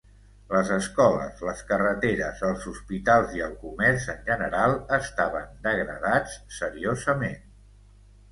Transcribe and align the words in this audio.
Les 0.51 0.69
escoles, 0.75 1.41
les 1.47 1.59
carreteres, 1.71 2.39
els 2.47 2.63
hospitals 2.71 3.35
i 3.39 3.43
el 3.49 3.53
comerç 3.65 4.07
en 4.15 4.25
general 4.31 4.75
estaven 4.99 5.53
degradats 5.69 6.39
seriosament. 6.61 7.45